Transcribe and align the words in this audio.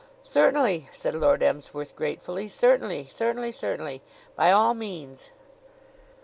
"Certainly," 0.23 0.87
said 0.91 1.13
Lord 1.13 1.43
Emsworth 1.43 1.95
gratefully. 1.95 2.47
"Certainly, 2.47 3.05
certainly, 3.09 3.51
certainly! 3.51 4.01
By 4.35 4.49
all 4.51 4.73
means." 4.73 5.29